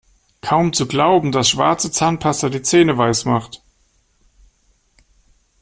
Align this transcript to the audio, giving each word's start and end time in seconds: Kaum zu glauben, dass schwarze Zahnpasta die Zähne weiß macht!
Kaum 0.41 0.73
zu 0.73 0.87
glauben, 0.87 1.31
dass 1.31 1.47
schwarze 1.51 1.91
Zahnpasta 1.91 2.49
die 2.49 2.63
Zähne 2.63 2.97
weiß 2.97 3.25
macht! 3.25 3.61